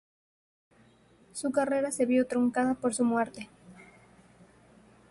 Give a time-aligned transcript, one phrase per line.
[1.31, 3.49] Su carrera se vio truncada por su muerte.